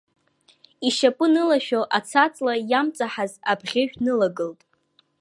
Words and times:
Ишьапы 0.87 1.25
нылашәо 1.33 1.81
Аца-ҵла 1.97 2.53
иамҵаҳаз 2.71 3.33
абӷьыжә 3.51 3.93
днылагылт. 3.97 4.61